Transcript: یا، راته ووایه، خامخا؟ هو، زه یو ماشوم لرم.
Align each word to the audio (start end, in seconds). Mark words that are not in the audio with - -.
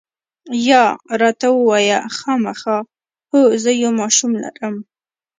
یا، 0.69 0.85
راته 1.21 1.47
ووایه، 1.53 1.99
خامخا؟ 2.17 2.77
هو، 3.31 3.41
زه 3.63 3.71
یو 3.83 3.91
ماشوم 3.99 4.31
لرم. 4.41 4.75